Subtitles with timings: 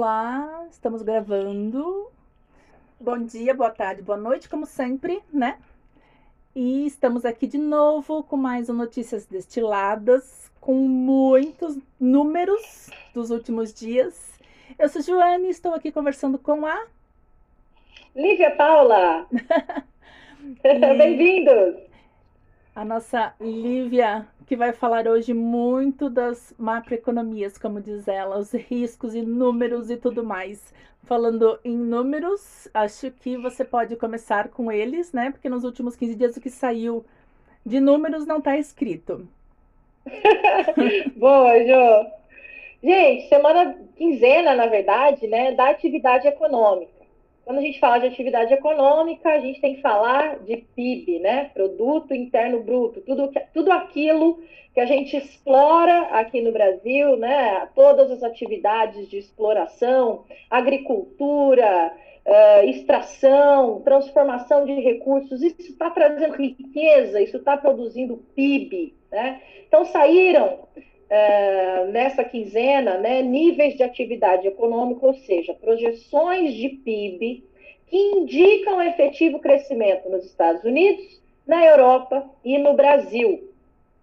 [0.00, 2.10] olá, estamos gravando.
[2.98, 5.58] Bom dia, boa tarde, boa noite, como sempre, né?
[6.56, 13.74] E estamos aqui de novo com mais um Notícias Destiladas, com muitos números dos últimos
[13.74, 14.40] dias.
[14.78, 16.86] Eu sou Joane e estou aqui conversando com a.
[18.16, 19.26] Lívia Paula!
[20.62, 21.74] Bem-vindos!
[22.74, 29.14] A nossa Lívia, que vai falar hoje muito das macroeconomias, como diz ela, os riscos
[29.14, 30.74] e números e tudo mais.
[31.04, 35.30] Falando em números, acho que você pode começar com eles, né?
[35.30, 37.04] Porque nos últimos 15 dias o que saiu
[37.64, 39.28] de números não está escrito.
[41.14, 42.10] Boa, Jô.
[42.82, 46.99] Gente, semana quinzena, na verdade, né, da atividade econômica.
[47.44, 51.50] Quando a gente fala de atividade econômica, a gente tem que falar de PIB, né?
[51.52, 54.40] Produto Interno Bruto, tudo, tudo aquilo
[54.72, 57.68] que a gente explora aqui no Brasil, né?
[57.74, 61.92] Todas as atividades de exploração, agricultura,
[62.26, 69.40] uh, extração, transformação de recursos, isso está trazendo riqueza, isso está produzindo PIB, né?
[69.66, 70.60] Então saíram
[71.10, 77.42] Uh, nessa quinzena, né, níveis de atividade econômica, ou seja, projeções de PIB
[77.88, 83.50] que indicam efetivo crescimento nos Estados Unidos, na Europa e no Brasil.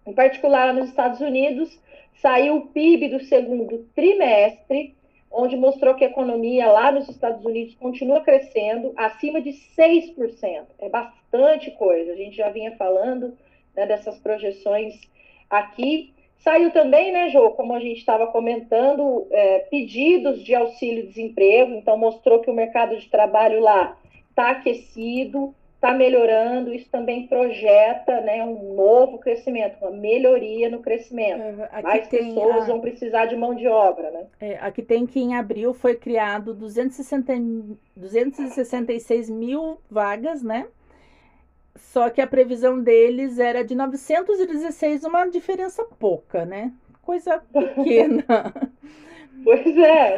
[0.05, 1.79] Em particular, nos Estados Unidos,
[2.21, 4.93] saiu o PIB do segundo trimestre,
[5.31, 10.65] onde mostrou que a economia lá nos Estados Unidos continua crescendo acima de 6%.
[10.79, 12.11] É bastante coisa.
[12.11, 13.37] A gente já vinha falando
[13.75, 14.99] né, dessas projeções
[15.49, 16.13] aqui.
[16.39, 22.39] Saiu também, né, Jô, como a gente estava comentando, é, pedidos de auxílio-desemprego, então mostrou
[22.39, 23.97] que o mercado de trabalho lá
[24.29, 31.41] está aquecido, está melhorando, isso também projeta né, um novo crescimento, uma melhoria no crescimento.
[31.41, 32.65] É, Mais pessoas a...
[32.65, 34.09] vão precisar de mão de obra.
[34.09, 34.25] Né?
[34.39, 37.33] É, aqui tem que em abril foi criado 260,
[37.95, 40.67] 266 mil vagas, né?
[41.77, 46.73] Só que a previsão deles era de 916, uma diferença pouca, né?
[47.01, 48.25] Coisa pequena.
[49.43, 50.15] pois é.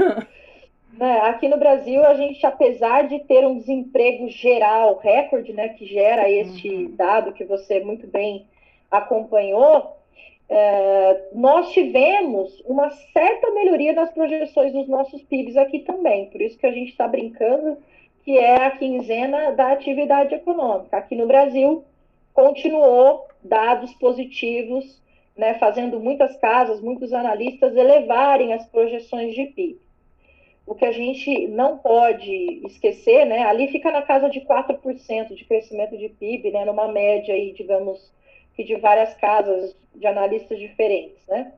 [0.93, 1.19] né?
[1.21, 6.29] Aqui no Brasil, a gente, apesar de ter um desemprego geral, recorde, né, que gera
[6.29, 6.95] este uhum.
[6.95, 8.47] dado que você muito bem
[8.89, 9.97] acompanhou,
[10.49, 16.25] é, nós tivemos uma certa melhoria nas projeções dos nossos PIBs aqui também.
[16.31, 17.77] Por isso que a gente está brincando
[18.29, 20.97] que é a quinzena da atividade econômica.
[20.97, 21.83] Aqui no Brasil,
[22.31, 25.01] continuou dados positivos,
[25.35, 29.79] né, fazendo muitas casas, muitos analistas elevarem as projeções de PIB.
[30.67, 35.45] O que a gente não pode esquecer, né, ali fica na casa de 4% de
[35.45, 38.13] crescimento de PIB, né, numa média aí, digamos,
[38.53, 41.51] que de várias casas de analistas diferentes, né?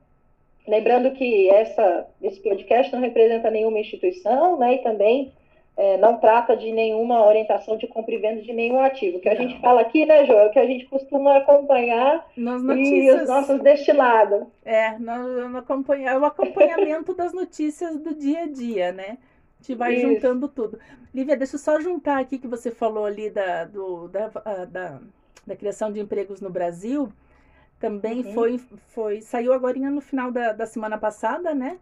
[0.66, 5.34] Lembrando que essa, esse podcast não representa nenhuma instituição, né, e também
[5.76, 9.16] é, não trata de nenhuma orientação de compra e venda de nenhum ativo.
[9.16, 9.40] O que a não.
[9.40, 13.20] gente fala aqui, né, João, é o que a gente costuma acompanhar Nas notícias...
[13.20, 14.46] e os nossos destilados.
[14.64, 16.18] É, no, no acompanha...
[16.18, 19.16] o acompanhamento das notícias do dia a dia, né?
[19.60, 20.08] A gente vai Isso.
[20.08, 20.78] juntando tudo.
[21.14, 25.00] Lívia, deixa eu só juntar aqui que você falou ali da, do, da, da,
[25.46, 27.10] da criação de empregos no Brasil.
[27.78, 28.34] Também uhum.
[28.34, 28.58] foi,
[28.88, 31.78] foi, saiu agora no final da, da semana passada, né?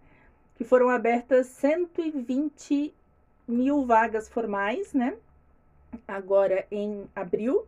[0.54, 2.94] Que foram abertas 120
[3.50, 5.16] mil vagas formais, né?
[6.06, 7.66] Agora em abril.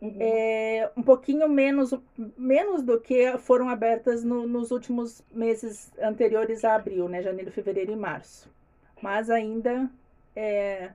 [0.00, 0.16] Uhum.
[0.20, 1.94] É, um pouquinho menos,
[2.36, 7.22] menos do que foram abertas no, nos últimos meses anteriores a abril, né?
[7.22, 8.50] Janeiro, fevereiro e março.
[9.00, 9.88] Mas ainda
[10.36, 10.90] é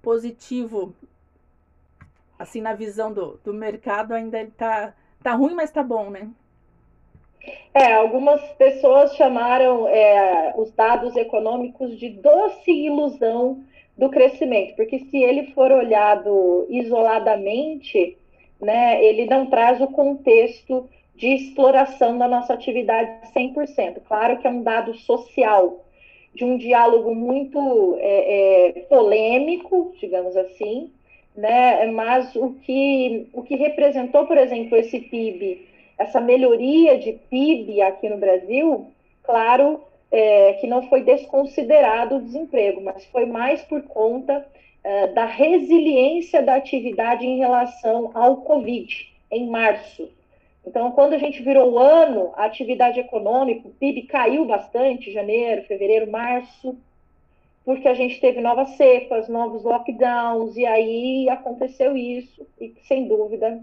[0.00, 0.94] positivo,
[2.38, 6.30] assim, na visão do, do mercado, ainda ele tá, tá ruim, mas tá bom, né?
[7.72, 13.64] É, algumas pessoas chamaram é, os dados econômicos de doce ilusão
[13.96, 18.16] do crescimento, porque se ele for olhado isoladamente,
[18.60, 24.00] né, ele não traz o contexto de exploração da nossa atividade 100%.
[24.06, 25.84] Claro que é um dado social,
[26.34, 30.90] de um diálogo muito é, é, polêmico, digamos assim,
[31.36, 35.69] né, mas o que, o que representou, por exemplo, esse PIB
[36.00, 38.86] essa melhoria de PIB aqui no Brasil,
[39.22, 44.46] claro é, que não foi desconsiderado o desemprego, mas foi mais por conta
[44.82, 50.08] é, da resiliência da atividade em relação ao Covid, em março.
[50.66, 55.64] Então, quando a gente virou o ano, a atividade econômica, o PIB caiu bastante, janeiro,
[55.64, 56.78] fevereiro, março,
[57.62, 63.62] porque a gente teve novas cepas, novos lockdowns, e aí aconteceu isso, e sem dúvida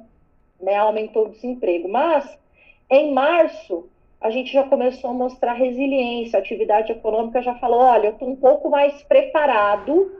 [0.59, 1.87] né, aumentou o desemprego.
[1.87, 2.37] Mas,
[2.89, 3.89] em março,
[4.19, 8.29] a gente já começou a mostrar resiliência, a atividade econômica já falou, olha, eu estou
[8.29, 10.11] um pouco mais preparado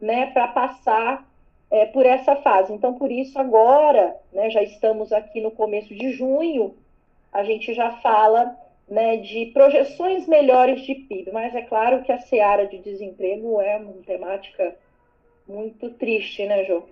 [0.00, 1.28] né, para passar
[1.70, 2.72] é, por essa fase.
[2.72, 6.74] Então, por isso, agora, né, já estamos aqui no começo de junho,
[7.32, 8.56] a gente já fala
[8.88, 13.76] né, de projeções melhores de PIB, mas é claro que a seara de desemprego é
[13.76, 14.74] uma temática
[15.46, 16.84] muito triste, né, Jô?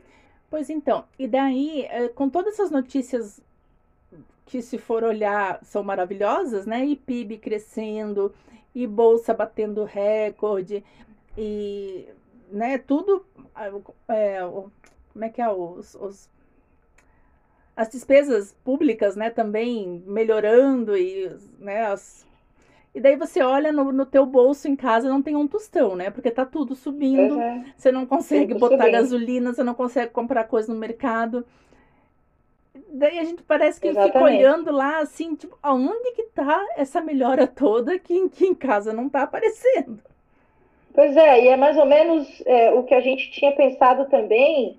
[0.50, 3.40] Pois então, e daí, é, com todas essas notícias
[4.46, 6.84] que, se for olhar, são maravilhosas, né?
[6.86, 8.34] E PIB crescendo,
[8.74, 10.82] e bolsa batendo recorde,
[11.36, 12.08] e
[12.50, 13.24] né, tudo.
[14.08, 14.40] É,
[15.12, 15.50] como é que é?
[15.50, 16.30] Os, os,
[17.76, 21.28] as despesas públicas, né, também melhorando e,
[21.58, 22.26] né, as,
[22.98, 26.10] e daí você olha no, no teu bolso em casa não tem um tostão, né?
[26.10, 27.64] Porque tá tudo subindo, uhum.
[27.76, 31.46] você não consegue botar gasolina, você não consegue comprar coisa no mercado.
[32.88, 34.12] Daí a gente parece que Exatamente.
[34.14, 38.92] fica olhando lá assim, tipo, aonde que tá essa melhora toda que, que em casa
[38.92, 40.00] não tá aparecendo?
[40.92, 44.76] Pois é, e é mais ou menos é, o que a gente tinha pensado também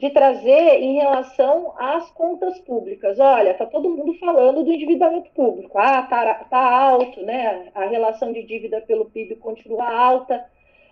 [0.00, 3.18] de trazer em relação às contas públicas.
[3.18, 5.76] Olha, está todo mundo falando do endividamento público.
[5.76, 7.68] Ah, está tá alto, né?
[7.74, 10.42] A relação de dívida pelo PIB continua alta.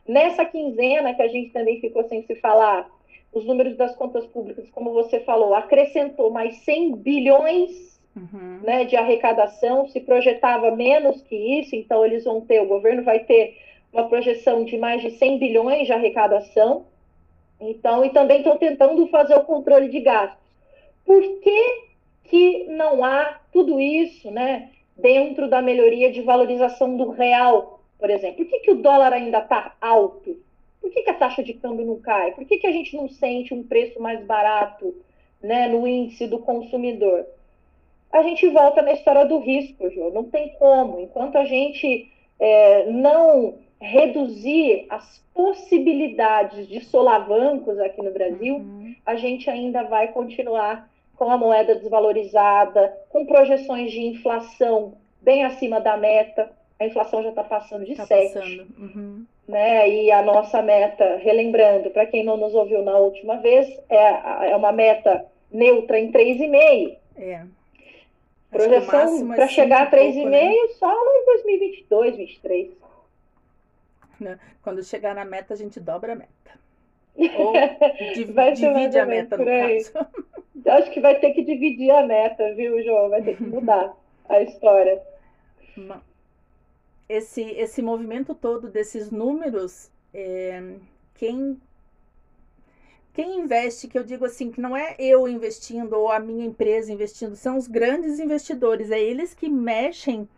[0.06, 2.86] Nessa quinzena que a gente também ficou sem se falar,
[3.32, 8.60] os números das contas públicas, como você falou, acrescentou mais 100 bilhões uhum.
[8.62, 13.20] né, de arrecadação, se projetava menos que isso, então eles vão ter, o governo vai
[13.20, 13.56] ter
[13.90, 16.84] uma projeção de mais de 100 bilhões de arrecadação.
[17.60, 20.38] Então, e também estão tentando fazer o controle de gastos.
[21.04, 21.84] Por que,
[22.24, 28.44] que não há tudo isso né, dentro da melhoria de valorização do real, por exemplo?
[28.44, 30.36] Por que, que o dólar ainda está alto?
[30.80, 32.32] Por que, que a taxa de câmbio não cai?
[32.32, 34.94] Por que, que a gente não sente um preço mais barato
[35.42, 37.26] né, no índice do consumidor?
[38.12, 40.10] A gente volta na história do risco, Jô.
[40.10, 41.00] Não tem como.
[41.00, 48.94] Enquanto a gente é, não reduzir as possibilidades de solavancos aqui no Brasil, uhum.
[49.06, 55.80] a gente ainda vai continuar com a moeda desvalorizada, com projeções de inflação bem acima
[55.80, 56.50] da meta.
[56.78, 58.34] A inflação já está passando de tá 7.
[58.34, 58.66] Passando.
[58.78, 59.24] Uhum.
[59.46, 59.88] Né?
[59.88, 64.56] E a nossa meta, relembrando, para quem não nos ouviu na última vez, é, é
[64.56, 66.96] uma meta neutra em 3,5.
[67.16, 67.42] É.
[68.50, 70.52] Projeção para é chegar a 3,5 né?
[70.78, 72.87] só em 2022, 2023.
[74.20, 74.38] Né?
[74.62, 76.58] Quando chegar na meta, a gente dobra a meta.
[77.16, 77.52] Ou
[78.14, 79.92] div divide a meta, no caso.
[80.66, 83.08] Acho que vai ter que dividir a meta, viu, João?
[83.08, 83.94] Vai ter que mudar
[84.28, 85.00] a história.
[87.08, 90.74] Esse, esse movimento todo desses números, é,
[91.14, 91.58] quem
[93.18, 96.92] quem investe, que eu digo assim, que não é eu investindo ou a minha empresa
[96.92, 100.28] investindo, são os grandes investidores, é eles que mexem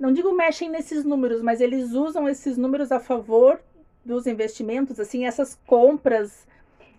[0.00, 3.60] não digo mexem nesses números, mas eles usam esses números a favor
[4.02, 6.48] dos investimentos, assim, essas compras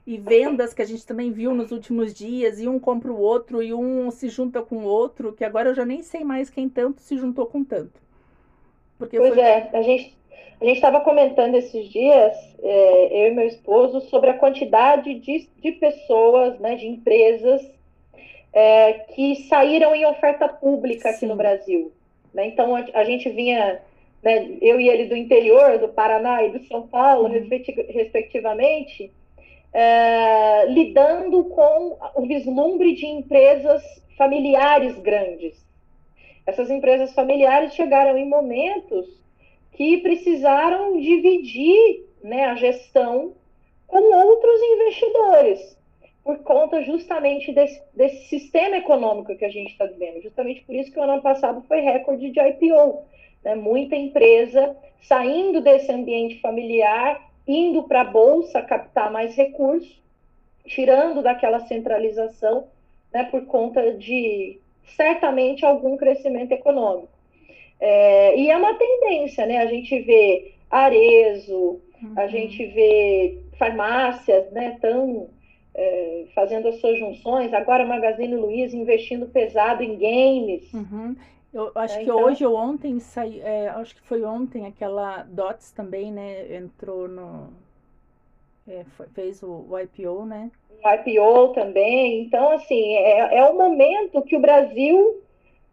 [0.06, 3.62] e vendas que a gente também viu nos últimos dias, e um compra o outro,
[3.62, 6.69] e um se junta com o outro, que agora eu já nem sei mais quem
[6.69, 8.00] tanto se juntou com tanto.
[9.00, 9.42] Porque pois foi...
[9.42, 10.15] é, a gente
[10.62, 15.50] a gente estava comentando esses dias, é, eu e meu esposo, sobre a quantidade de,
[15.59, 17.67] de pessoas, né, de empresas
[18.53, 21.15] é, que saíram em oferta pública Sim.
[21.15, 21.91] aqui no Brasil.
[22.34, 22.48] Né?
[22.48, 23.82] Então, a, gente vinha,
[24.24, 27.50] né, eu e ele do interior, do Paraná e do São Paulo, uhum.
[27.90, 29.12] respectivamente,
[29.74, 33.84] é, lidando com o vislumbre de empresas
[34.18, 35.66] familiares grandes.
[36.46, 39.08] Essas empresas familiares chegaram em momentos
[39.74, 43.34] que precisaram dividir né, a gestão
[43.88, 45.81] com outros investidores
[46.24, 50.22] por conta justamente desse, desse sistema econômico que a gente está vivendo.
[50.22, 53.04] Justamente por isso que o ano passado foi recorde de IPO.
[53.44, 53.56] Né?
[53.56, 60.00] Muita empresa saindo desse ambiente familiar, indo para a bolsa captar mais recursos,
[60.66, 62.68] tirando daquela centralização
[63.12, 64.60] né, por conta de
[64.96, 67.10] certamente algum crescimento econômico.
[67.80, 69.58] É, e é uma tendência, né?
[69.58, 72.13] A gente vê Arezo, uhum.
[72.16, 75.28] a gente vê farmácias né, tão
[75.74, 80.72] é, fazendo as suas junções, agora Magazine Luiza investindo pesado em games.
[80.74, 81.16] Uhum.
[81.54, 82.24] Eu acho é, que então...
[82.24, 86.56] hoje ou ontem saiu, é, acho que foi ontem aquela Dots também, né?
[86.56, 87.50] Entrou no.
[88.68, 90.50] É, foi, fez o, o, IPO, né?
[90.70, 92.22] O IPO também.
[92.22, 95.22] Então, assim, é, é o momento que o Brasil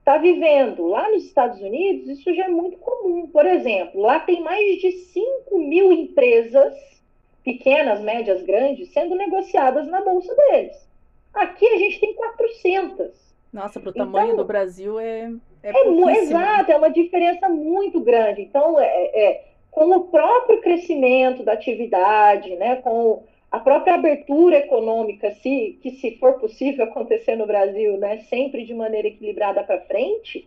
[0.01, 0.87] está vivendo.
[0.87, 3.29] Lá nos Estados Unidos, isso já é muito comum.
[3.29, 6.75] Por exemplo, lá tem mais de 5 mil empresas
[7.49, 10.87] pequenas, médias, grandes, sendo negociadas na bolsa deles.
[11.33, 13.11] Aqui a gente tem 400.
[13.51, 15.33] Nossa, para o tamanho então, do Brasil é.
[15.63, 18.43] É, é exato, é uma diferença muito grande.
[18.43, 25.31] Então, é, é, com o próprio crescimento da atividade, né, com a própria abertura econômica,
[25.37, 30.47] se, que se for possível acontecer no Brasil, né, sempre de maneira equilibrada para frente,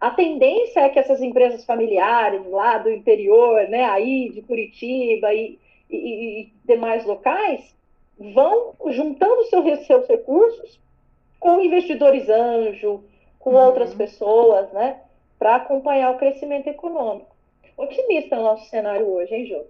[0.00, 5.60] a tendência é que essas empresas familiares lá do interior, né, aí de Curitiba e,
[5.90, 7.74] e, e demais locais,
[8.34, 10.80] vão juntando seus, seus recursos
[11.38, 13.02] com investidores anjo,
[13.38, 13.66] com uhum.
[13.66, 15.00] outras pessoas, né,
[15.38, 17.34] para acompanhar o crescimento econômico.
[17.76, 19.64] Otimista o nosso cenário hoje, hein, Jô?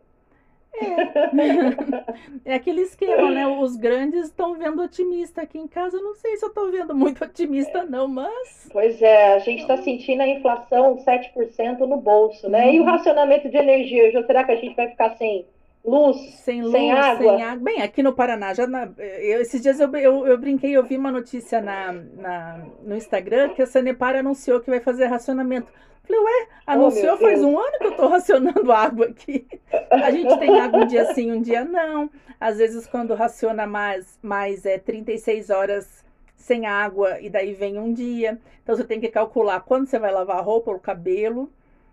[2.45, 2.50] É.
[2.53, 3.47] é aquele esquema, né?
[3.59, 5.97] Os grandes estão vendo otimista aqui em casa.
[5.97, 8.69] Eu não sei se eu estou vendo muito otimista, não, mas.
[8.73, 12.67] Pois é, a gente está sentindo a inflação 7% no bolso, né?
[12.67, 12.73] Uhum.
[12.73, 15.47] E o racionamento de energia, Jô, será que a gente vai ficar sem
[15.85, 17.19] luz, sem, luz, sem água?
[17.19, 17.65] Sem água.
[17.65, 20.97] Bem, aqui no Paraná, já na, eu, esses dias eu, eu, eu, brinquei, eu vi
[20.97, 25.69] uma notícia na, na, no Instagram que a Sanepar anunciou que vai fazer racionamento.
[26.03, 29.47] Falei, ué, oh, anunciou oh, faz um ano que eu tô racionando água aqui.
[29.91, 32.11] A gente tem água um dia sim, um dia não.
[32.41, 36.05] Às vezes, quando raciona mais, mais é 36 horas
[36.37, 38.39] sem água e daí vem um dia.
[38.63, 41.51] Então, você tem que calcular quando você vai lavar a roupa ou o cabelo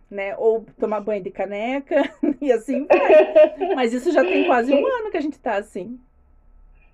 [0.09, 0.35] né?
[0.37, 2.09] Ou tomar banho de caneca
[2.41, 3.75] e assim vai.
[3.75, 5.99] Mas isso já tem quase um ano que a gente está assim.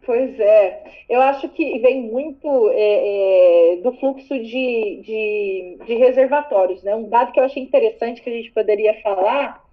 [0.06, 6.84] Pois é, eu acho que vem muito é, é, do fluxo de, de, de, reservatórios,
[6.84, 6.94] né?
[6.94, 9.64] Um dado que eu achei interessante que a gente poderia falar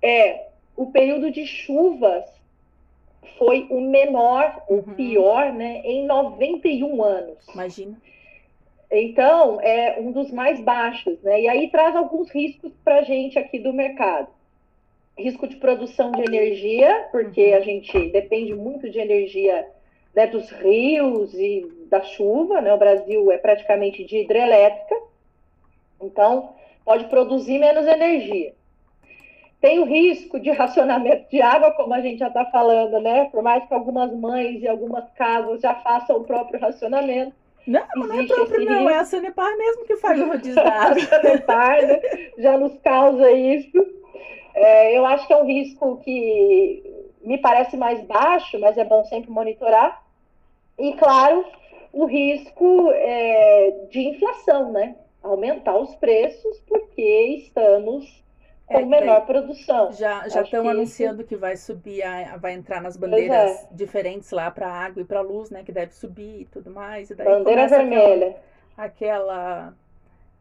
[0.00, 2.24] é o período de chuvas
[3.38, 4.78] foi o menor, uhum.
[4.78, 7.36] o pior, né, em 91 anos.
[7.52, 7.96] Imagina.
[8.90, 11.42] Então, é um dos mais baixos, né?
[11.42, 14.28] E aí traz alguns riscos para a gente aqui do mercado.
[15.18, 19.66] Risco de produção de energia, porque a gente depende muito de energia
[20.14, 22.72] né, dos rios e da chuva, né?
[22.72, 24.94] O Brasil é praticamente de hidrelétrica,
[26.00, 28.54] então pode produzir menos energia.
[29.60, 33.26] Tem o risco de racionamento de água, como a gente já está falando, né?
[33.26, 37.34] Por mais que algumas mães e algumas casas já façam o próprio racionamento,
[37.66, 38.88] não, não é próprio, não.
[38.88, 42.00] É a Sanepar mesmo que faz o rodízio da a Sanepar né,
[42.38, 43.84] já nos causa isso.
[44.54, 46.82] É, eu acho que é um risco que
[47.22, 50.02] me parece mais baixo, mas é bom sempre monitorar.
[50.78, 51.44] E, claro,
[51.92, 54.96] o risco é, de inflação, né?
[55.22, 57.02] Aumentar os preços, porque
[57.46, 58.24] estamos
[58.66, 59.92] com é, menor produção.
[59.92, 63.68] Já já estão anunciando que vai subir, a, vai entrar nas bandeiras é.
[63.70, 65.62] diferentes lá para água e para luz, né?
[65.64, 67.10] Que deve subir e tudo mais.
[67.10, 68.36] E daí Bandeira vermelha.
[68.76, 69.74] Aquela, aquela,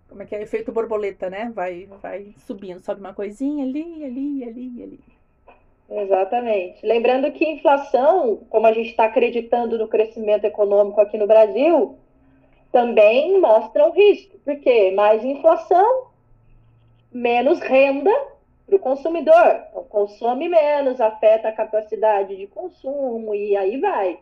[0.10, 0.42] como é que é?
[0.42, 1.52] Efeito borboleta, né?
[1.54, 5.00] Vai, vai subindo, sobe uma coisinha ali, ali, ali, ali.
[5.88, 6.86] Exatamente.
[6.86, 11.98] Lembrando que inflação, como a gente está acreditando no crescimento econômico aqui no Brasil,
[12.72, 16.08] também mostra um risco, porque mais inflação,
[17.16, 18.12] menos renda
[18.68, 19.64] para o consumidor.
[19.70, 24.20] Então, consome menos, afeta a capacidade de consumo e aí vai.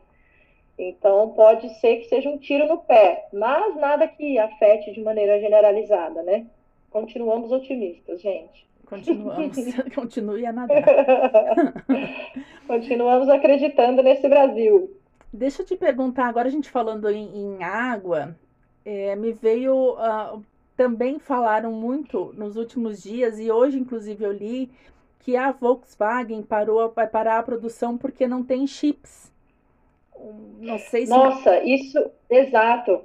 [0.78, 5.40] Então, pode ser que seja um tiro no pé, mas nada que afete de maneira
[5.40, 6.46] generalizada, né?
[6.92, 8.68] Continuamos otimistas, gente.
[8.86, 9.56] Continuamos,
[9.96, 10.84] continue a nadar.
[12.68, 14.96] Continuamos acreditando nesse Brasil.
[15.32, 18.36] Deixa eu te perguntar, agora a gente falando em, em água,
[18.86, 20.44] é, me veio uh,
[20.84, 24.70] também falaram muito nos últimos dias, e hoje, inclusive, eu li
[25.20, 29.32] que a Volkswagen parou, vai parar a produção porque não tem chips.
[30.60, 31.10] Não sei se.
[31.10, 31.98] Nossa, isso,
[32.30, 33.00] exato.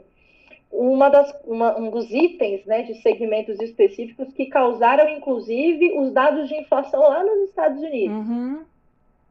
[0.72, 6.48] Uma das, uma, um dos itens né, de segmentos específicos que causaram, inclusive, os dados
[6.48, 8.28] de inflação lá nos Estados Unidos.
[8.28, 8.64] Uhum.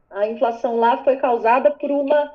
[0.08, 2.32] A inflação lá foi causada por uma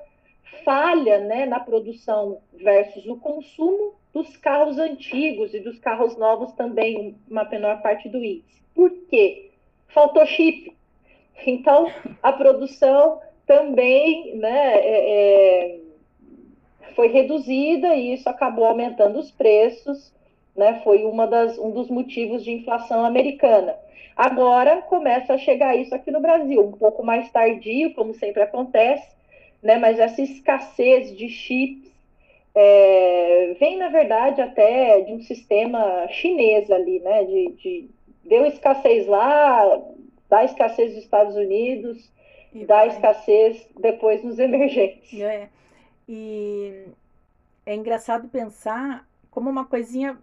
[0.63, 7.15] falha né, na produção versus o consumo dos carros antigos e dos carros novos também,
[7.29, 8.61] uma menor parte do índice.
[8.75, 9.51] Por quê?
[9.87, 10.75] Faltou chip.
[11.45, 11.91] Então,
[12.21, 15.79] a produção também né, é, é,
[16.95, 20.13] foi reduzida e isso acabou aumentando os preços,
[20.55, 23.75] né, foi uma das, um dos motivos de inflação americana.
[24.15, 29.07] Agora começa a chegar isso aqui no Brasil, um pouco mais tardio, como sempre acontece,
[29.61, 31.92] né, mas essa escassez de chips
[32.55, 37.23] é, vem, na verdade, até de um sistema chinês ali, né?
[37.23, 37.89] De, de
[38.23, 39.81] deu escassez lá,
[40.29, 42.11] dá escassez nos Estados Unidos,
[42.53, 42.87] e dá vai.
[42.89, 45.19] escassez depois nos emergentes.
[45.19, 45.49] É.
[46.07, 46.85] E
[47.65, 50.17] é engraçado pensar como uma coisinha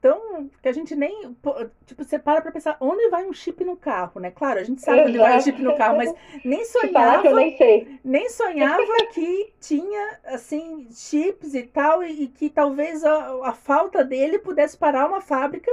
[0.00, 1.34] tão que a gente nem
[1.86, 4.30] tipo você para para pensar onde vai um chip no carro, né?
[4.30, 6.14] Claro, a gente sabe onde vai um chip no carro, mas
[6.44, 8.00] nem sonhava, nem.
[8.04, 14.04] Nem sonhava que tinha assim chips e tal e, e que talvez a, a, falta
[14.04, 15.70] dele pudesse parar uma fábrica,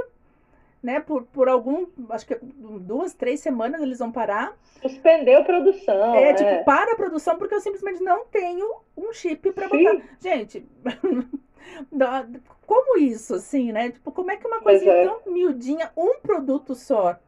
[0.86, 1.00] né?
[1.00, 4.56] Por, por algum, acho que duas, três semanas eles vão parar.
[4.80, 6.14] Suspendeu a produção.
[6.14, 6.34] É, é.
[6.34, 10.00] tipo, para a produção porque eu simplesmente não tenho um chip para botar.
[10.20, 10.64] Gente,
[12.64, 13.90] como isso, assim, né?
[13.90, 15.04] Tipo, como é que uma coisinha é.
[15.04, 17.18] tão miudinha, um produto só,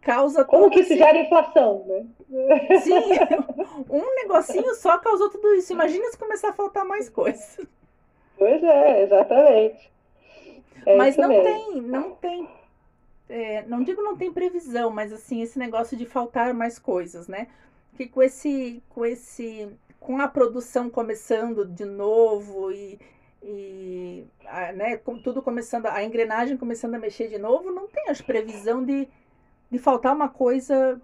[0.00, 2.04] causa Como que isso gera inflação, né?
[2.82, 2.98] Sim,
[3.88, 5.72] um negocinho só causou tudo isso.
[5.72, 7.60] Imagina se começar a faltar mais coisas.
[8.36, 9.92] Pois é, exatamente.
[10.84, 11.44] É mas não mesmo.
[11.44, 12.61] tem, não tem.
[13.28, 17.48] É, não digo não tem previsão, mas assim, esse negócio de faltar mais coisas, né?
[17.96, 19.68] Que com esse, com esse,
[20.00, 22.98] com a produção começando de novo e,
[23.42, 28.08] e a, né, com tudo começando, a engrenagem começando a mexer de novo, não tem
[28.08, 29.08] as previsão de,
[29.70, 31.00] de faltar uma coisa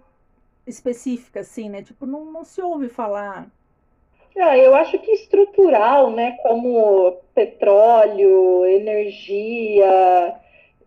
[0.67, 1.81] específica, assim, né?
[1.81, 3.49] Tipo, não, não se ouve falar.
[4.37, 6.37] Ah, eu acho que estrutural, né?
[6.43, 10.39] Como petróleo, energia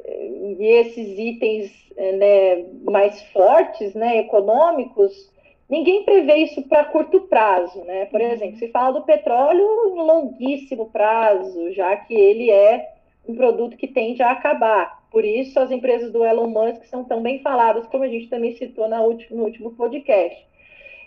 [0.05, 5.33] e esses itens né, mais fortes, né, econômicos,
[5.73, 8.05] Ninguém prevê isso para curto prazo, né?
[8.05, 8.31] Por uhum.
[8.31, 12.93] exemplo, se fala do petróleo em longuíssimo prazo, já que ele é
[13.27, 15.03] um produto que tende a acabar.
[15.11, 18.55] Por isso, as empresas do Elon Musk são tão bem faladas, como a gente também
[18.55, 20.47] citou na último, no último podcast.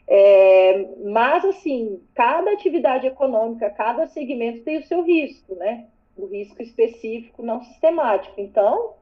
[0.08, 5.86] É, mas, assim, cada atividade econômica, cada segmento tem o seu risco, né?
[6.17, 8.39] O risco específico, não sistemático.
[8.39, 8.95] Então,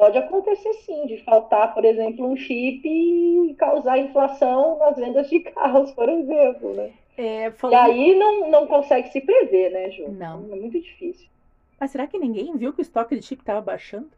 [0.00, 5.40] Pode acontecer sim, de faltar, por exemplo, um chip e causar inflação nas vendas de
[5.52, 6.90] carros, por exemplo, né?
[7.18, 7.74] É, falando...
[7.74, 10.08] E aí não, não consegue se prever, né, Ju?
[10.08, 10.48] Não.
[10.50, 11.28] É muito difícil.
[11.78, 14.08] Mas será que ninguém viu que o estoque de chip estava baixando?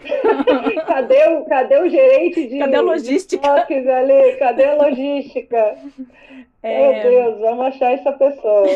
[0.86, 3.46] cadê, o, cadê o gerente de, cadê a logística?
[3.46, 4.36] estoques ali?
[4.36, 5.78] Cadê a logística?
[6.64, 7.02] É...
[7.02, 8.68] Meu Deus, vamos achar essa pessoa.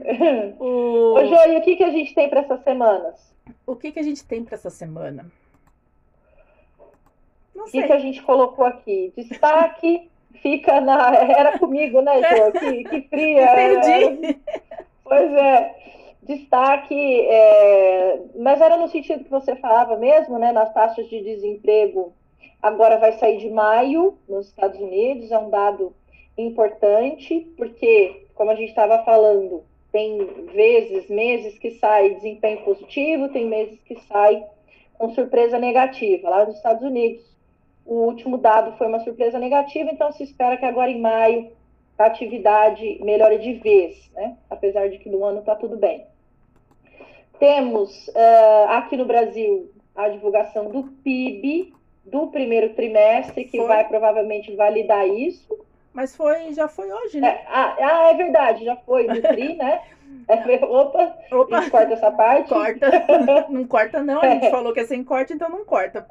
[0.58, 1.14] o...
[1.14, 3.28] Ô, Jô, e o que, que a gente tem para essas semanas?
[3.66, 5.30] o que, que a gente tem para essa semana?
[7.54, 7.80] Não sei.
[7.80, 9.12] O que, que a gente colocou aqui?
[9.16, 10.10] Destaque
[10.42, 11.14] fica na.
[11.14, 12.52] Era comigo, né, Jô?
[12.58, 13.74] Que, que fria.
[13.74, 14.38] Entendi.
[15.04, 15.74] Pois é.
[16.22, 18.20] Destaque, é...
[18.36, 20.52] mas era no sentido que você falava mesmo, né?
[20.52, 22.12] Nas taxas de desemprego,
[22.62, 25.94] agora vai sair de maio nos Estados Unidos, é um dado
[26.36, 30.18] importante, porque, como a gente estava falando, tem
[30.52, 34.44] vezes, meses que sai desempenho positivo, tem meses que sai
[34.98, 36.28] com surpresa negativa.
[36.28, 37.24] Lá nos Estados Unidos,
[37.86, 41.50] o último dado foi uma surpresa negativa, então se espera que agora em maio
[41.98, 44.36] a atividade melhore de vez, né?
[44.48, 46.06] apesar de que no ano está tudo bem.
[47.38, 51.74] Temos uh, aqui no Brasil a divulgação do PIB
[52.04, 53.66] do primeiro trimestre, que foi.
[53.66, 55.58] vai provavelmente validar isso.
[55.98, 57.26] Mas foi, já foi hoje, né?
[57.26, 59.80] É, ah, ah, é verdade, já foi no TRI, né?
[60.28, 62.48] É, opa, opa, a gente corta essa parte.
[62.50, 62.86] Corta.
[63.50, 64.22] Não corta, não.
[64.22, 64.50] A gente é.
[64.52, 66.06] falou que é sem corte, então não corta.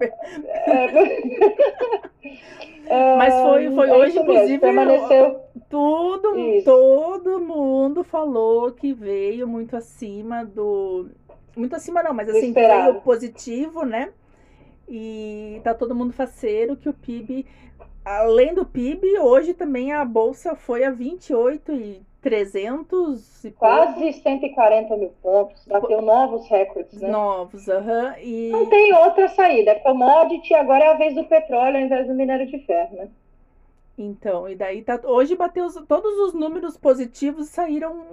[2.85, 4.59] É, Mas foi, foi é hoje, inclusive.
[4.59, 5.39] Permaneceu.
[5.69, 6.33] Tudo,
[6.65, 11.09] todo mundo falou que veio muito acima do.
[11.55, 14.09] Muito acima, não, mas assim, veio positivo, né?
[14.89, 17.45] E tá todo mundo faceiro que o PIB
[18.15, 24.13] além do PIB, hoje também a bolsa foi a 28 e 300 e quase pouco.
[24.13, 27.09] 140 mil pontos, bateu novos recordes, né?
[27.09, 28.07] Novos, aham.
[28.07, 28.49] Uhum, e...
[28.51, 32.13] Não tem outra saída, é commodity, agora é a vez do petróleo ao invés do
[32.13, 33.09] minério de ferro, né?
[33.97, 38.05] Então, e daí tá, hoje bateu todos os números positivos saíram,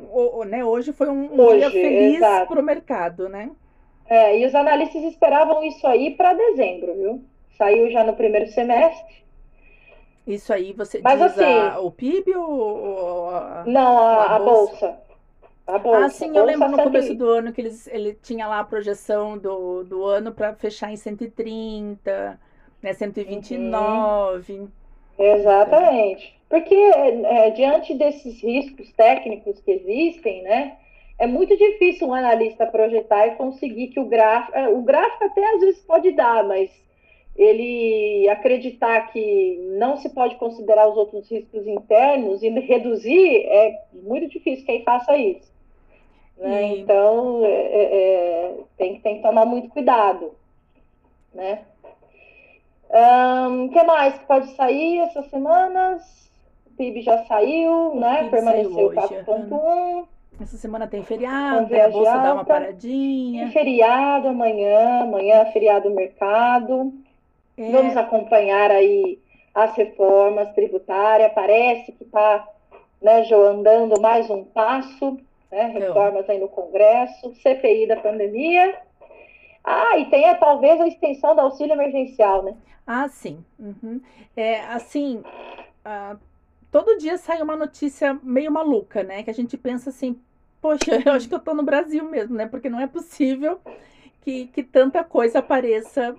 [0.47, 0.65] né?
[0.65, 3.51] Hoje foi um, hoje, dia feliz para o mercado, né?
[4.07, 7.25] É, e os analistas esperavam isso aí para dezembro, viu?
[7.59, 9.24] Saiu já no primeiro semestre.
[10.27, 14.77] Isso aí você Mas, diz assim, a, o PIB ou, a, não a, a bolsa?
[14.79, 15.01] bolsa?
[15.67, 16.07] A bolsa.
[16.07, 19.39] Ah, sim, eu lembro no começo do ano que eles, ele tinha lá a projeção
[19.39, 22.41] do, do ano para fechar em 130,
[22.83, 24.53] né, 129.
[24.61, 24.73] Uhum.
[25.19, 26.39] Exatamente.
[26.49, 30.79] Porque é, diante desses riscos técnicos que existem, né,
[31.19, 35.55] é muito difícil um analista projetar e conseguir que o gráfico, é, o gráfico até
[35.55, 36.71] às vezes pode dar, mas
[37.37, 44.29] ele acreditar que não se pode considerar os outros riscos internos e reduzir, é muito
[44.29, 45.53] difícil quem faça isso.
[46.39, 46.79] Né?
[46.79, 50.33] Então, é, é, é, tem, tem que tomar muito cuidado.
[51.33, 51.63] Né?
[52.89, 56.31] O um, que mais que pode sair essas semanas?
[56.67, 58.29] O PIB já saiu, né?
[58.31, 60.07] permaneceu 4,1.
[60.41, 63.45] Essa semana tem feriado, a bolsa dá uma paradinha.
[63.45, 66.93] Tem feriado amanhã, amanhã é feriado mercado.
[67.57, 67.71] É.
[67.71, 69.19] Vamos acompanhar aí
[69.55, 71.33] as reformas tributárias.
[71.33, 72.49] Parece que está,
[73.01, 75.19] né, Jo, andando mais um passo,
[75.51, 75.71] né?
[75.71, 75.81] Então.
[75.81, 78.77] Reformas aí no Congresso, CPI da pandemia.
[79.63, 82.55] Ah, e tem talvez a extensão do auxílio emergencial, né?
[82.87, 83.43] Ah, sim.
[83.59, 84.01] Uhum.
[84.37, 85.23] É, assim,
[85.87, 86.19] uh,
[86.71, 89.23] todo dia sai uma notícia meio maluca, né?
[89.23, 90.21] Que a gente pensa assim,
[90.61, 92.47] poxa, eu acho que eu tô no Brasil mesmo, né?
[92.47, 93.59] Porque não é possível
[94.21, 96.15] que, que tanta coisa apareça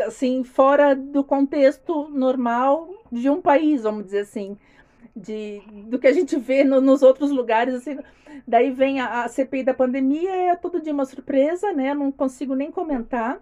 [0.00, 4.56] assim, fora do contexto normal de um país, vamos dizer assim,
[5.14, 7.98] de, do que a gente vê no, nos outros lugares, assim.
[8.46, 11.94] Daí vem a, a CPI da pandemia, é todo dia uma surpresa, né?
[11.94, 13.40] Não consigo nem comentar.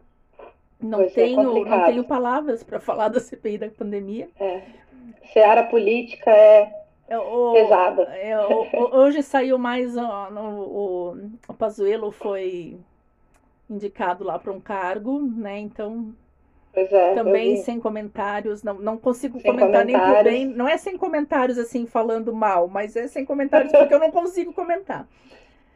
[0.78, 4.28] Não é tenho, é não tenho palavras para falar da CPI da pandemia.
[4.38, 4.62] É.
[5.32, 6.70] Seara política é,
[7.08, 8.02] é o, pesada.
[8.02, 12.76] É, o, hoje saiu mais ó, no, o, o Pazuello foi
[13.70, 15.58] indicado lá para um cargo, né?
[15.58, 16.12] Então
[16.74, 20.46] é, também sem comentários, não, não consigo sem comentar nem por bem.
[20.46, 24.52] Não é sem comentários assim falando mal, mas é sem comentários porque eu não consigo
[24.52, 25.06] comentar.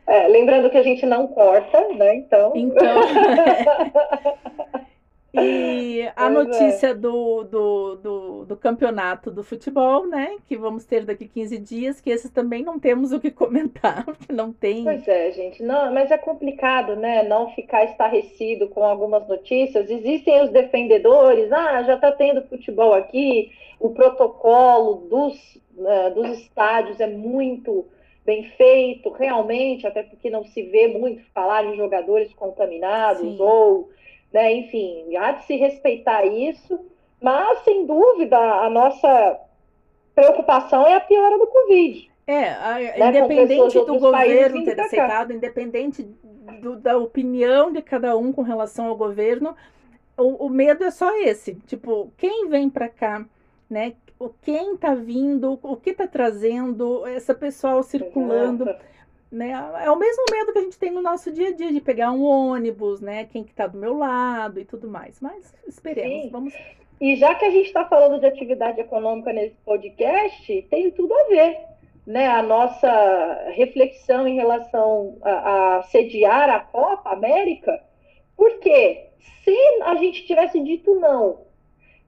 [0.06, 2.14] É, lembrando que a gente não corta, né?
[2.14, 2.52] Então.
[2.54, 3.00] Então.
[5.36, 6.30] E a é.
[6.30, 10.36] notícia do, do, do, do, campeonato do futebol, né?
[10.48, 14.32] Que vamos ter daqui 15 dias, que esses também não temos o que comentar, porque
[14.32, 14.84] não tem.
[14.84, 15.62] Pois é, gente.
[15.62, 17.22] Não, mas é complicado, né?
[17.22, 19.90] Não ficar estarrecido com algumas notícias.
[19.90, 25.34] Existem os defendedores, ah, já está tendo futebol aqui, o protocolo dos,
[25.76, 27.86] uh, dos estádios é muito
[28.26, 33.36] bem feito, realmente, até porque não se vê muito falar em jogadores contaminados Sim.
[33.40, 33.88] ou
[34.36, 34.52] né?
[34.52, 36.78] Enfim, há de se respeitar isso,
[37.22, 39.40] mas sem dúvida a nossa
[40.14, 42.10] preocupação é a piora do Covid.
[42.26, 43.08] É, a, né?
[43.08, 46.02] independente do governo ter aceitado, independente
[46.60, 49.56] do, da opinião de cada um com relação ao governo,
[50.18, 51.54] o, o medo é só esse.
[51.66, 53.24] Tipo, quem vem para cá,
[53.70, 53.94] né?
[54.18, 58.64] O quem está vindo, o que está trazendo, essa pessoal circulando.
[58.64, 58.95] Exato
[59.30, 59.50] né?
[59.82, 62.12] É o mesmo medo que a gente tem no nosso dia a dia de pegar
[62.12, 63.24] um ônibus, né?
[63.24, 65.20] Quem que tá do meu lado e tudo mais.
[65.20, 66.30] Mas esperemos, Sim.
[66.30, 66.54] vamos.
[67.00, 71.24] E já que a gente está falando de atividade econômica nesse podcast, tem tudo a
[71.24, 71.58] ver,
[72.06, 72.28] né?
[72.28, 77.82] A nossa reflexão em relação a, a sediar a Copa América,
[78.36, 79.08] porque
[79.44, 81.46] se a gente tivesse dito não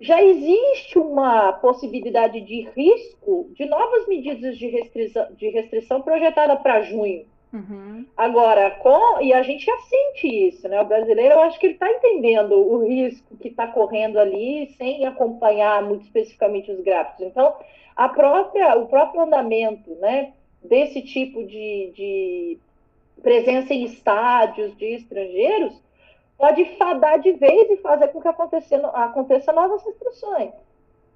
[0.01, 6.83] já existe uma possibilidade de risco de novas medidas de restrição, de restrição projetada para
[6.83, 7.27] junho.
[7.53, 8.07] Uhum.
[8.17, 10.81] Agora, com, e a gente já sente isso, né?
[10.81, 15.07] O brasileiro, eu acho que ele está entendendo o risco que está correndo ali, sem
[15.07, 17.27] acompanhar muito especificamente os gráficos.
[17.27, 17.55] Então,
[17.97, 20.33] a própria, o próprio andamento né,
[20.63, 22.59] desse tipo de, de
[23.23, 25.88] presença em estádios de estrangeiros
[26.39, 30.53] pode fadar de vez e fazer com que aconteça, aconteça novas restrições.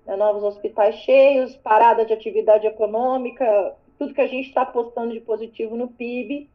[0.05, 0.17] Né?
[0.17, 5.77] Novos hospitais cheios, parada de atividade econômica, tudo que a gente está apostando de positivo
[5.77, 6.51] no PIB,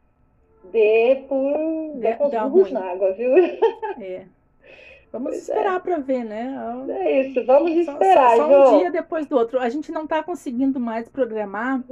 [0.70, 3.32] dê por dê com os na água, viu?
[4.00, 4.26] É.
[5.10, 5.52] Vamos pois é.
[5.52, 5.80] esperar é.
[5.80, 6.54] para ver, né?
[6.90, 8.36] É isso, vamos esperar.
[8.36, 9.58] Só, só um dia depois do outro.
[9.58, 11.82] A gente não está conseguindo mais programar.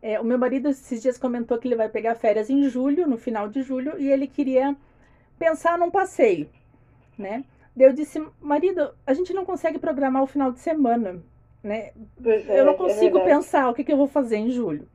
[0.00, 3.16] É, o meu marido esses dias comentou que ele vai pegar férias em julho, no
[3.16, 4.76] final de julho, e ele queria
[5.42, 6.48] pensar num passeio,
[7.18, 7.44] né?
[7.76, 11.20] Eu disse, marido, a gente não consegue programar o final de semana,
[11.62, 11.90] né?
[12.24, 14.86] É, eu não é consigo é pensar o que, que eu vou fazer em julho,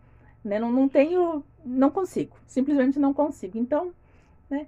[0.43, 0.57] né?
[0.57, 3.57] Não, não tenho, não consigo, simplesmente não consigo.
[3.57, 3.91] Então,
[4.49, 4.67] né?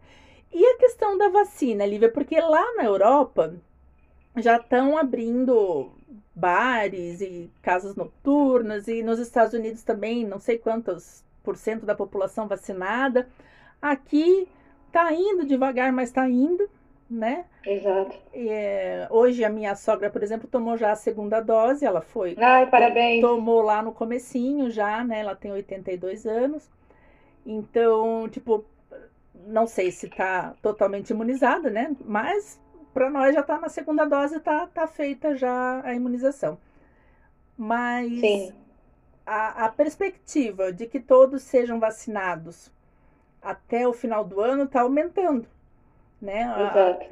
[0.52, 3.54] E a questão da vacina, Lívia, porque lá na Europa
[4.36, 5.92] já estão abrindo
[6.36, 11.96] bares e casas noturnas e nos Estados Unidos também, não sei quantos por cento da
[11.96, 13.30] população vacinada.
[13.82, 14.48] Aqui
[14.92, 16.70] Tá indo devagar, mas tá indo,
[17.10, 17.46] né?
[17.66, 18.18] Exato.
[18.34, 22.36] É, hoje a minha sogra, por exemplo, tomou já a segunda dose, ela foi.
[22.40, 23.22] Ai, parabéns.
[23.22, 25.20] Tomou lá no comecinho já, né?
[25.20, 26.70] Ela tem 82 anos.
[27.46, 28.66] Então, tipo,
[29.48, 31.96] não sei se tá totalmente imunizada, né?
[32.06, 32.60] Mas
[32.94, 36.58] para nós já tá na segunda dose, tá, tá feita já a imunização.
[37.58, 38.54] Mas Sim.
[39.26, 42.72] A, a perspectiva de que todos sejam vacinados
[43.42, 45.48] até o final do ano está aumentando.
[46.22, 46.44] Né?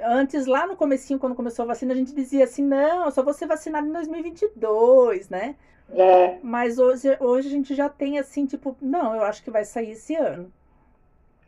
[0.03, 3.23] Antes, lá no comecinho, quando começou a vacina, a gente dizia assim, não, eu só
[3.23, 5.55] vou ser vacinado em 2022, né?
[5.93, 6.37] É.
[6.43, 9.91] Mas hoje, hoje a gente já tem assim, tipo, não, eu acho que vai sair
[9.91, 10.51] esse ano.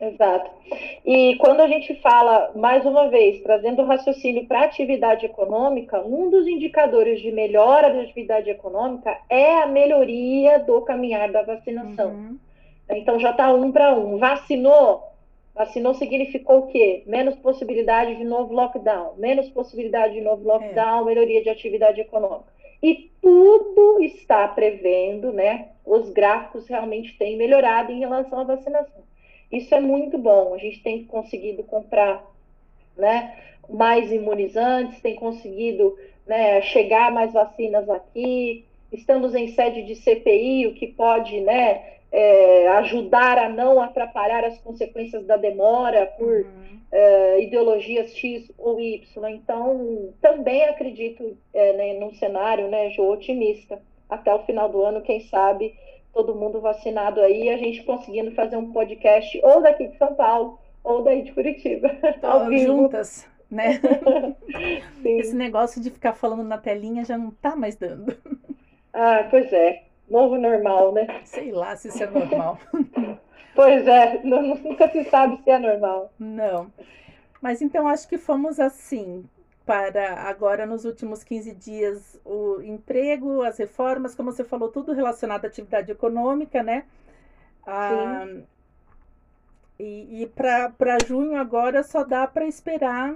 [0.00, 0.50] Exato.
[1.04, 6.00] E quando a gente fala, mais uma vez, trazendo o raciocínio para a atividade econômica,
[6.00, 12.12] um dos indicadores de melhora da atividade econômica é a melhoria do caminhar da vacinação.
[12.12, 12.38] Uhum.
[12.98, 14.18] Então já está um para um.
[14.18, 15.10] Vacinou?
[15.54, 17.02] Vacinou significou o quê?
[17.06, 21.04] Menos possibilidade de novo lockdown, menos possibilidade de novo lockdown, é.
[21.04, 22.50] melhoria de atividade econômica.
[22.82, 25.68] E tudo está prevendo, né?
[25.84, 29.02] Os gráficos realmente têm melhorado em relação à vacinação.
[29.52, 30.54] Isso é muito bom.
[30.54, 32.24] A gente tem conseguido comprar,
[32.96, 33.36] né?
[33.68, 38.64] Mais imunizantes, tem conseguido né, chegar mais vacinas aqui.
[38.92, 41.98] Estamos em sede de CPI, o que pode, né?
[42.12, 46.78] É, ajudar a não atrapalhar as consequências da demora por uhum.
[46.90, 49.28] é, ideologias X ou Y.
[49.30, 53.80] Então, também acredito é, né, num cenário, né, Jô, otimista.
[54.08, 55.72] Até o final do ano, quem sabe,
[56.12, 60.58] todo mundo vacinado aí, a gente conseguindo fazer um podcast ou daqui de São Paulo
[60.82, 61.90] ou daí de Curitiba.
[62.22, 63.80] Ao juntas, né?
[65.04, 68.16] Esse negócio de ficar falando na telinha já não tá mais dando.
[68.92, 69.84] Ah, pois é.
[70.10, 71.20] Novo normal, né?
[71.24, 72.58] Sei lá se isso é normal.
[73.54, 76.12] pois é, nunca se sabe se é normal.
[76.18, 76.70] Não.
[77.40, 79.24] Mas então acho que fomos assim
[79.64, 85.44] para agora nos últimos 15 dias o emprego, as reformas, como você falou, tudo relacionado
[85.44, 86.84] à atividade econômica, né?
[87.66, 88.26] Ah,
[89.78, 93.14] e, e para junho agora só dá para esperar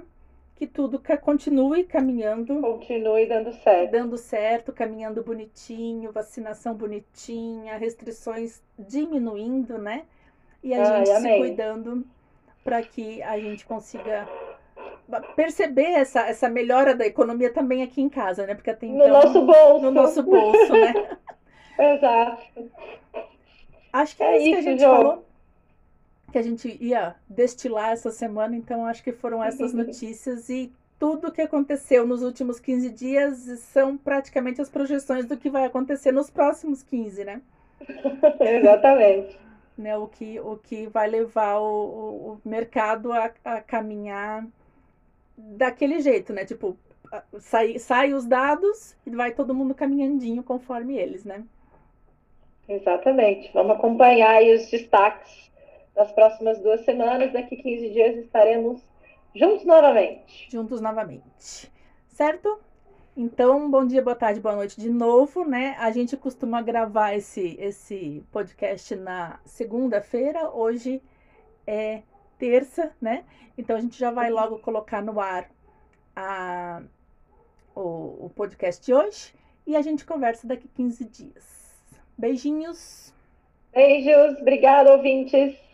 [0.55, 2.61] que tudo continue caminhando.
[2.61, 3.91] Continue dando certo.
[3.91, 10.05] Dando certo, caminhando bonitinho, vacinação bonitinha, restrições diminuindo, né?
[10.63, 12.05] E a Ai, gente se cuidando
[12.63, 14.27] para que a gente consiga
[15.35, 18.55] perceber essa, essa melhora da economia também aqui em casa, né?
[18.55, 19.85] Porque então, no nosso bolso.
[19.85, 21.17] No nosso bolso, né?
[21.77, 22.71] Exato.
[23.91, 25.24] Acho que é, é isso que a gente falou.
[26.35, 30.69] Que a gente ia destilar essa semana, então acho que foram essas notícias e
[30.99, 36.11] tudo que aconteceu nos últimos 15 dias são praticamente as projeções do que vai acontecer
[36.11, 37.41] nos próximos 15, né?
[38.41, 39.39] Exatamente.
[39.77, 44.45] Né, o, que, o que vai levar o, o mercado a, a caminhar
[45.37, 46.43] daquele jeito, né?
[46.43, 46.75] Tipo,
[47.39, 51.45] sai, sai os dados e vai todo mundo caminhandinho conforme eles, né?
[52.67, 53.49] Exatamente.
[53.53, 55.45] Vamos acompanhar aí os destaques
[55.95, 57.31] das próximas duas semanas.
[57.31, 58.81] Daqui 15 dias estaremos
[59.33, 60.51] juntos novamente.
[60.51, 61.71] Juntos novamente.
[62.09, 62.59] Certo?
[63.17, 65.75] Então, bom dia, boa tarde, boa noite de novo, né?
[65.79, 70.49] A gente costuma gravar esse, esse podcast na segunda-feira.
[70.49, 71.01] Hoje
[71.65, 72.01] é
[72.37, 73.23] terça, né?
[73.57, 75.49] Então a gente já vai logo colocar no ar
[76.13, 76.81] a,
[77.73, 79.33] o, o podcast de hoje
[79.65, 81.73] e a gente conversa daqui 15 dias.
[82.17, 83.13] Beijinhos.
[83.73, 85.64] Beijos, obrigada, ouvintes.